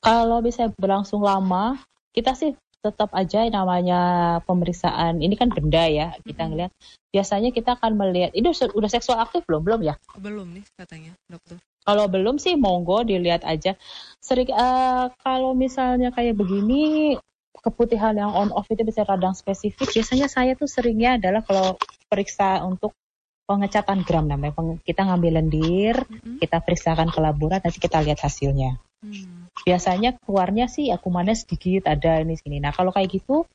[0.00, 1.76] Kalau bisa berlangsung lama,
[2.16, 4.00] kita sih tetap aja namanya
[4.46, 5.18] pemeriksaan.
[5.18, 6.72] Ini kan benda ya kita ngelihat
[7.10, 9.66] biasanya kita akan melihat ini udah seksual aktif belum?
[9.66, 9.94] Belum ya?
[10.16, 11.58] Belum nih katanya dokter.
[11.86, 13.78] Kalau belum sih monggo dilihat aja.
[14.18, 17.14] Sering uh, kalau misalnya kayak begini
[17.62, 19.90] keputihan yang on off itu bisa radang spesifik.
[19.90, 21.74] Biasanya saya tuh seringnya adalah kalau
[22.06, 22.94] periksa untuk
[23.46, 26.42] pengecatan gram namanya kita ngambil lendir mm-hmm.
[26.42, 29.54] kita periksakan ke laborat nanti kita lihat hasilnya mm.
[29.62, 33.46] biasanya keluarnya sih akumannya sedikit ada ini sini nah kalau kayak gitu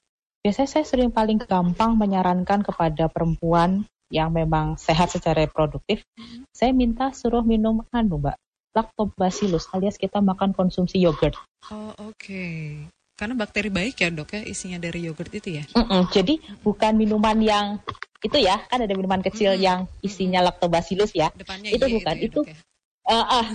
[0.42, 6.48] biasanya saya sering paling gampang menyarankan kepada perempuan yang memang sehat secara reproduktif mm-hmm.
[6.56, 8.40] saya minta suruh minum anu mbak
[8.72, 11.36] lactobacillus alias kita makan konsumsi yogurt
[11.68, 12.88] oh oke okay.
[13.22, 15.64] Karena bakteri baik ya dok ya isinya dari yogurt itu ya.
[15.78, 17.78] Mm-mm, jadi bukan minuman yang
[18.26, 19.68] itu ya kan ada minuman kecil mm-hmm.
[19.70, 21.30] yang isinya lactobacillus ya.
[21.38, 22.42] Depannya itu iya, bukan itu.
[22.50, 22.58] Ya, itu
[23.06, 23.14] ya.
[23.14, 23.46] uh, ah.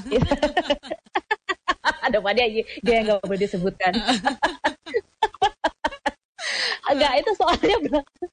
[2.14, 3.90] Depannya iya, dia yang nggak boleh disebutkan.
[6.90, 7.76] Enggak, itu soalnya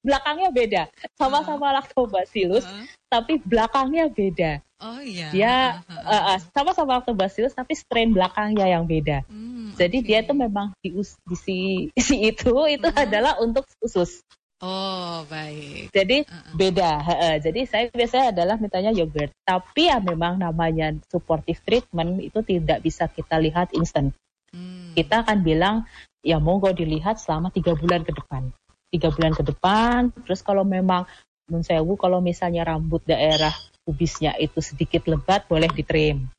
[0.04, 0.82] belakangnya beda.
[1.18, 4.58] Sama-sama lactobacillus, uh tapi belakangnya beda.
[4.82, 5.30] Oh iya.
[5.30, 5.54] Dia
[5.86, 9.22] uh, uh, sama-sama lactobacillus, tapi strain belakangnya yang beda.
[9.30, 10.08] Hmm jadi okay.
[10.08, 11.58] dia tuh memang di, di si,
[12.08, 14.22] si itu itu uh adalah untuk usus.
[14.64, 15.92] Oh baik.
[15.92, 16.56] Jadi uh -uh.
[16.56, 16.92] beda.
[17.04, 19.34] Uh, jadi saya biasanya adalah mintanya yogurt.
[19.44, 24.16] Tapi ya memang namanya supportive treatment itu tidak bisa kita lihat instan.
[24.56, 24.96] Hmm.
[24.96, 25.76] Kita akan bilang
[26.24, 28.50] ya monggo dilihat selama tiga bulan ke depan.
[28.90, 30.10] Tiga bulan ke depan.
[30.24, 31.06] Terus kalau memang
[31.52, 33.52] menurut saya kalau misalnya rambut daerah
[33.84, 36.32] kubisnya itu sedikit lebat boleh ditrim.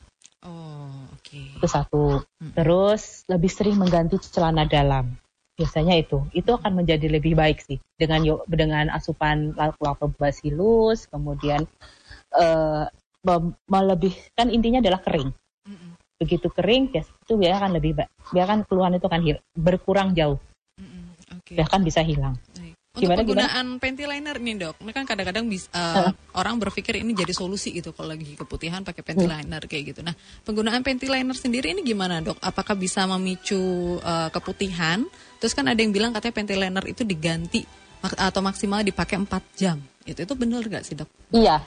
[1.35, 1.51] Okay.
[1.59, 2.23] Itu satu.
[2.23, 2.53] Hmm.
[2.55, 5.18] Terus lebih sering mengganti celana dalam.
[5.59, 6.23] Biasanya itu.
[6.31, 11.66] Itu akan menjadi lebih baik sih dengan dengan asupan lactobacillus, kemudian
[12.35, 12.87] uh,
[13.66, 15.31] melebihkan intinya adalah kering.
[15.64, 15.93] Hmm.
[16.20, 18.11] Begitu kering, ya itu dia akan lebih baik.
[18.31, 19.20] Biarkan keluhan itu akan
[19.55, 20.38] berkurang jauh.
[20.79, 21.14] Hmm.
[21.42, 21.59] Okay.
[21.59, 22.38] Bahkan bisa hilang.
[22.94, 23.83] Untuk gimana, penggunaan gimana?
[23.83, 26.38] pentiliner nih dok, ini kan kadang-kadang bisa uh, uh.
[26.38, 29.66] orang berpikir ini jadi solusi gitu kalau lagi keputihan pakai pentiliner hmm.
[29.66, 30.00] kayak gitu.
[30.07, 30.14] Nah
[30.46, 32.38] penggunaan pentiliner sendiri ini gimana dok?
[32.38, 35.03] Apakah bisa memicu uh, keputihan?
[35.42, 37.66] Terus kan ada yang bilang katanya pentiliner itu diganti
[38.14, 39.83] atau maksimal dipakai 4 jam.
[40.07, 41.11] Itu itu benar gak sih dok?
[41.35, 41.66] Iya,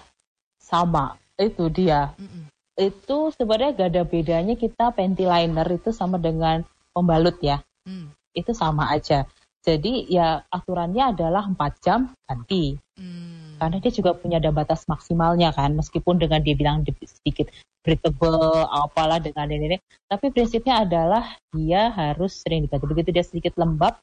[0.64, 1.20] sama.
[1.36, 2.16] Itu dia.
[2.16, 2.44] Mm -mm.
[2.78, 6.62] Itu sebenarnya gak ada bedanya kita pentiliner itu sama dengan
[6.94, 7.66] pembalut ya.
[7.90, 8.14] Mm.
[8.38, 9.26] Itu sama aja
[9.68, 12.80] jadi ya aturannya adalah 4 jam ganti.
[12.96, 13.60] Hmm.
[13.60, 17.52] Karena dia juga punya ada batas maksimalnya kan, meskipun dengan dia bilang sedikit
[17.84, 19.78] breathable, apalah dengan ini, ini.
[20.08, 22.88] Tapi prinsipnya adalah dia harus sering diganti.
[22.88, 24.00] Begitu dia sedikit lembab,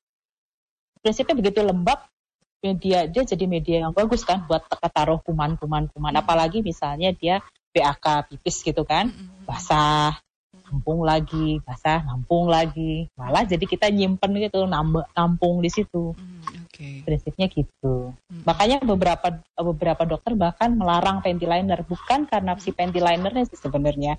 [1.01, 2.13] prinsipnya begitu lembab,
[2.61, 6.13] media dia jadi media yang bagus kan buat taruh kuman-kuman kuman.
[6.13, 6.21] Hmm.
[6.21, 7.41] Apalagi misalnya dia
[7.75, 9.11] BAK pipis gitu kan,
[9.43, 10.23] basah
[10.75, 13.07] nampung lagi basah nampung lagi.
[13.15, 16.17] Malah jadi kita nyimpen gitu nambah nampung di situ.
[16.17, 17.05] Hmm, okay.
[17.07, 18.11] prinsipnya gitu.
[18.15, 18.43] Hmm.
[18.43, 21.85] makanya beberapa beberapa dokter bahkan melarang pentiliner.
[21.87, 24.19] Bukan karena si pentilinernya sih sebenarnya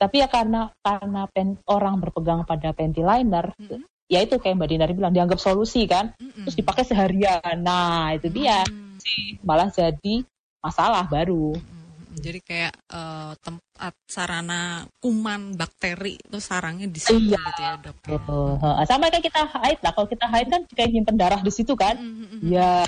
[0.00, 3.84] tapi ya karena karena pen, orang berpegang pada pentiliner hmm.
[4.08, 6.16] ya itu kayak Mbak Dinari bilang dianggap solusi kan.
[6.16, 6.48] Hmm.
[6.48, 7.60] terus dipakai seharian.
[7.60, 9.44] Nah itu dia hmm.
[9.44, 10.24] malah jadi
[10.64, 11.52] masalah baru.
[11.52, 11.79] Hmm
[12.10, 17.38] jadi kayak uh, tempat sarana kuman bakteri itu sarangnya di situ iya.
[17.38, 17.96] gitu ya dok.
[18.02, 18.84] Ya.
[18.86, 19.92] Sama kayak kita haid lah.
[19.94, 21.94] Kalau kita haid kan kayak nyimpen darah di situ kan.
[21.94, 22.40] Mm-hmm.
[22.50, 22.82] Ya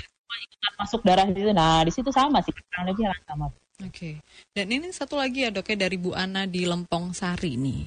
[0.75, 1.51] masuk darah di situ.
[1.55, 3.47] Nah di situ sama sih kurang lebih sama.
[3.83, 3.89] Oke.
[3.89, 4.13] Okay.
[4.53, 7.83] Dan ini satu lagi ya dok ya dari Bu Ana di Lempong Sari nih.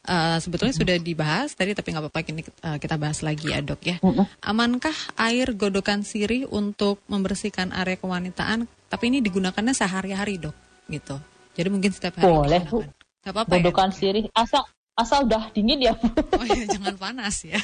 [0.00, 3.80] Uh, sebetulnya sudah dibahas tadi tapi nggak apa-apa ini uh, kita bahas lagi ya dok
[3.86, 3.96] ya.
[4.42, 8.66] Amankah air godokan sirih untuk membersihkan area kewanitaan?
[8.90, 11.16] Tapi ini digunakannya sehari-hari dok gitu.
[11.54, 12.26] Jadi mungkin setiap hari.
[12.26, 12.82] Boleh bu.
[13.20, 13.96] Gak apa-apa Bodokan ya.
[13.96, 14.64] sirih asal
[14.96, 15.94] asal udah dingin ya.
[16.40, 17.60] oh ya jangan panas ya.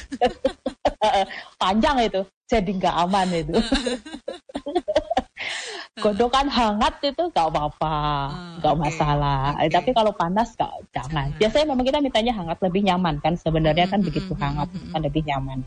[1.61, 3.57] Panjang itu, jadi nggak aman itu.
[5.97, 8.85] Godokan hangat itu nggak apa-apa, ah, nggak oh, okay.
[8.85, 9.57] masalah.
[9.57, 9.69] Okay.
[9.73, 11.09] Tapi kalau panas gak, jangan.
[11.09, 11.27] jangan.
[11.41, 13.33] Biasanya memang kita mintanya hangat lebih nyaman kan.
[13.33, 15.65] Sebenarnya kan begitu hangat kan lebih nyaman.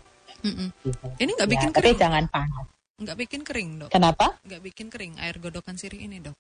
[0.87, 1.07] Gitu.
[1.19, 1.95] Ini nggak bikin ya, kering.
[1.95, 2.67] Tapi jangan panas.
[3.03, 3.91] Nggak bikin kering dok.
[3.91, 4.39] Kenapa?
[4.47, 6.39] Nggak bikin kering air godokan sirih ini dok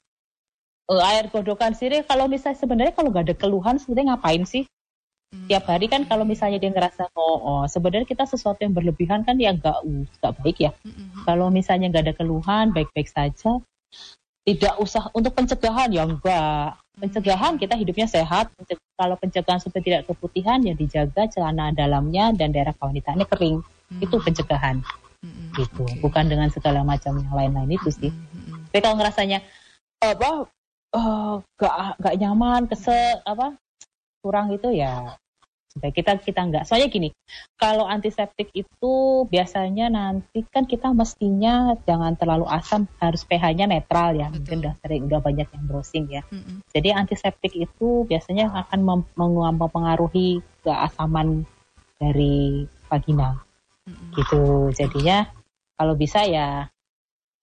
[0.88, 4.64] uh, air godokan sirih kalau misalnya sebenarnya kalau nggak ada keluhan sebenarnya ngapain sih?
[5.30, 5.46] Hmm.
[5.46, 9.38] tiap hari kan kalau misalnya dia ngerasa oh, oh sebenarnya kita sesuatu yang berlebihan kan
[9.38, 9.78] ya nggak
[10.18, 10.74] nggak baik ya.
[10.82, 13.62] Hmm, hmm, kalau misalnya nggak ada keluhan baik-baik saja
[14.44, 15.92] tidak usah untuk pencegahan.
[15.92, 16.80] Ya enggak.
[16.98, 18.50] Pencegahan kita hidupnya sehat.
[18.98, 23.58] Kalau pencegahan supaya tidak keputihan ya dijaga celana dalamnya dan daerah kewanitannya kering.
[23.90, 24.00] Hmm.
[24.02, 24.82] itu pencegahan.
[25.20, 25.52] Hmm.
[25.52, 25.84] gitu.
[25.84, 26.00] Okay.
[26.00, 28.08] bukan dengan segala macam yang lain-lain itu sih.
[28.08, 28.64] Hmm.
[28.70, 29.44] tapi kalau ngerasanya
[30.00, 30.48] apa
[30.94, 33.56] uh, gak gak nyaman kesel apa
[34.20, 35.16] kurang itu ya
[35.70, 37.08] supaya kita kita nggak soalnya gini
[37.54, 44.34] kalau antiseptik itu biasanya nanti kan kita mestinya jangan terlalu asam harus pH-nya netral ya
[44.34, 44.34] Betul.
[44.42, 46.56] mungkin udah sering udah banyak yang browsing ya mm -hmm.
[46.74, 51.46] jadi antiseptik itu biasanya akan mempengaruhi keasaman
[52.02, 53.38] dari vagina
[53.86, 54.10] mm -hmm.
[54.18, 54.42] gitu
[54.74, 55.30] jadinya
[55.78, 56.66] kalau bisa ya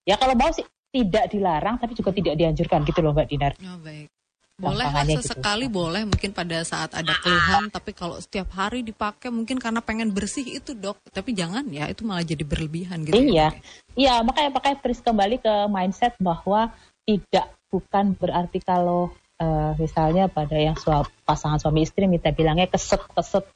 [0.04, 3.52] ya kalau mau sih tidak dilarang tapi juga tidak dianjurkan gitu loh Mbak Dinar.
[3.62, 4.10] Oh, baik.
[4.58, 5.22] Boleh lah gitu.
[5.22, 5.78] sesekali gitu.
[5.78, 10.42] boleh mungkin pada saat ada keluhan tapi kalau setiap hari dipakai mungkin karena pengen bersih
[10.42, 13.14] itu dok tapi jangan ya itu malah jadi berlebihan gitu.
[13.14, 13.48] Ya, iya, ya,
[13.94, 16.74] iya makanya pakai terus kembali ke mindset bahwa
[17.06, 22.98] tidak bukan berarti kalau uh, misalnya pada yang suap, pasangan suami istri minta bilangnya keset
[23.14, 23.46] keset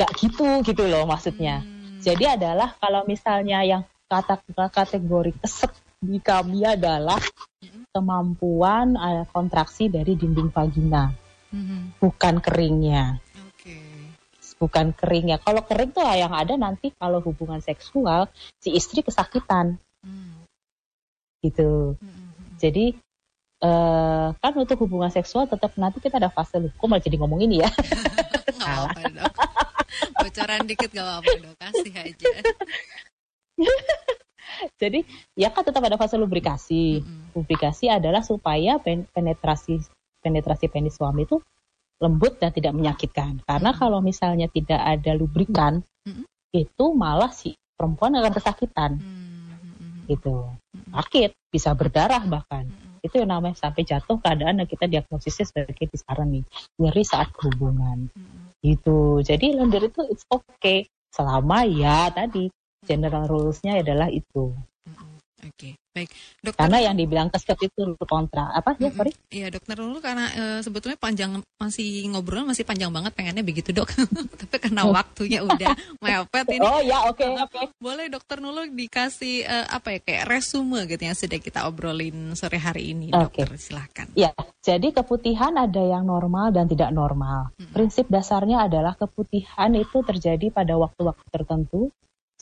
[0.00, 1.60] gak gitu gitu loh maksudnya.
[1.60, 2.00] Mm.
[2.00, 5.72] Jadi adalah kalau misalnya yang kata kategori keset
[6.02, 7.22] di kami adalah
[7.94, 11.14] kemampuan uh, kontraksi dari dinding vagina,
[11.54, 12.02] mm-hmm.
[12.02, 13.22] bukan keringnya.
[13.54, 14.10] Okay.
[14.58, 15.38] Bukan keringnya.
[15.38, 18.26] Kalau kering tuh yang ada nanti kalau hubungan seksual
[18.58, 20.42] si istri kesakitan, mm.
[21.46, 21.94] gitu.
[22.02, 22.58] Mm-hmm.
[22.58, 22.86] Jadi
[23.62, 26.90] uh, kan untuk hubungan seksual tetap nanti kita ada fase lupa.
[26.90, 27.70] malah jadi ngomong ini ya.
[29.14, 29.34] dok.
[30.18, 31.54] Bocoran dikit gak apa-apa dok.
[31.62, 32.30] Kasih aja.
[34.82, 35.04] Jadi
[35.36, 37.00] ya kan tetap ada fase lubrikasi.
[37.00, 37.36] Mm-hmm.
[37.36, 39.82] Lubrikasi adalah supaya penetrasi
[40.22, 41.42] penetrasi penis suami itu
[42.02, 43.42] lembut dan tidak menyakitkan.
[43.46, 43.82] Karena mm-hmm.
[43.82, 46.24] kalau misalnya tidak ada lubrikan, mm-hmm.
[46.54, 48.90] itu malah si perempuan akan kesakitan.
[48.98, 50.10] Mm-hmm.
[50.10, 50.36] Gitu.
[50.90, 52.66] Sakit, bisa berdarah bahkan.
[52.66, 53.06] Mm-hmm.
[53.06, 56.44] Itu yang namanya sampai jatuh keadaan yang kita diagnosisnya sebagai disaran nih,
[56.78, 58.10] nyeri saat hubungan.
[58.10, 58.62] Mm-hmm.
[58.62, 58.98] Gitu.
[59.26, 62.48] Jadi lender itu it's okay selama ya tadi
[62.84, 64.54] general rules-nya adalah itu.
[64.92, 65.12] Oke.
[65.42, 66.06] Oke, baik.
[66.38, 68.54] Dokter, karena yang dibilang keskep itu kontra.
[68.54, 69.10] Apa ya, sorry?
[69.26, 73.90] Iya, dokter dulu karena e, sebetulnya panjang masih ngobrol masih panjang banget pengennya begitu, Dok.
[74.46, 74.94] Tapi karena oh.
[74.94, 76.62] waktunya udah mepet ini.
[76.62, 77.50] Oh ya, oke, okay, oke.
[77.50, 77.64] Okay.
[77.82, 82.62] Boleh dokter Nurul dikasih e, apa ya kayak resume gitu yang sudah kita obrolin sore
[82.62, 83.50] hari ini, dokter.
[83.50, 83.58] Okay.
[83.58, 84.06] Silahkan.
[84.14, 84.30] Ya,
[84.62, 87.50] jadi keputihan ada yang normal dan tidak normal.
[87.58, 87.74] Hmm.
[87.74, 91.90] Prinsip dasarnya adalah keputihan itu terjadi pada waktu-waktu tertentu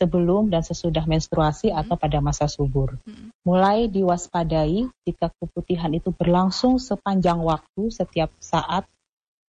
[0.00, 1.84] sebelum dan sesudah menstruasi hmm.
[1.84, 2.96] atau pada masa subur.
[3.04, 3.28] Hmm.
[3.44, 8.88] Mulai diwaspadai jika keputihan itu berlangsung sepanjang waktu setiap saat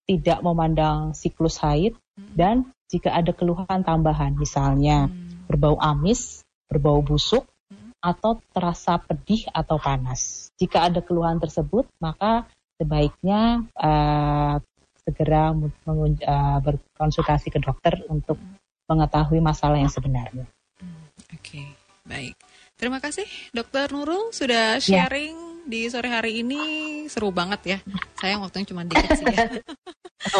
[0.03, 2.35] tidak memandang siklus haid hmm.
[2.35, 2.55] dan
[2.91, 5.47] jika ada keluhan tambahan misalnya hmm.
[5.47, 7.95] berbau amis, berbau busuk hmm.
[8.03, 10.51] atau terasa pedih atau panas.
[10.59, 12.43] Jika ada keluhan tersebut maka
[12.75, 14.59] sebaiknya uh,
[14.99, 18.60] segera uh, berkonsultasi ke dokter untuk hmm
[18.91, 20.43] mengetahui masalah yang sebenarnya.
[20.83, 21.67] Hmm, Oke, okay,
[22.03, 22.35] baik.
[22.75, 25.05] Terima kasih Dokter Nurul sudah ya.
[25.05, 25.69] sharing ya.
[25.69, 26.61] di sore hari ini
[27.07, 27.77] seru banget ya.
[28.17, 29.47] Sayang waktunya cuma dikit sih ya.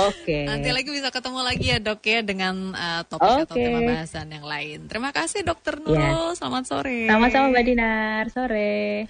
[0.09, 0.25] Oke.
[0.25, 0.43] Okay.
[0.49, 3.45] Nanti lagi bisa ketemu lagi ya dok ya dengan uh, topik okay.
[3.45, 4.89] atau tema bahasan yang lain.
[4.89, 5.77] Terima kasih Dokter.
[5.81, 6.33] Nurul.
[6.33, 6.37] Ya.
[6.37, 7.05] Selamat sore.
[7.05, 8.23] Sama-sama Mbak Dinar.
[8.33, 9.05] Sore.